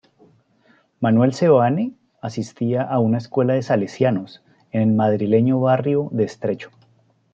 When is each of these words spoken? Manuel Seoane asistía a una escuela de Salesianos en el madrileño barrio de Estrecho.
Manuel 0.99 1.31
Seoane 1.31 1.93
asistía 2.23 2.81
a 2.81 2.97
una 2.97 3.19
escuela 3.19 3.53
de 3.53 3.61
Salesianos 3.61 4.41
en 4.71 4.81
el 4.81 4.91
madrileño 4.95 5.59
barrio 5.59 6.09
de 6.11 6.23
Estrecho. 6.23 6.71